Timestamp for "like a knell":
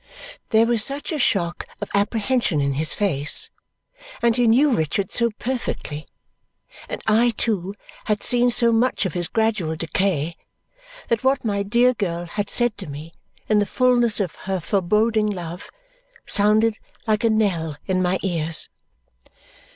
17.05-17.77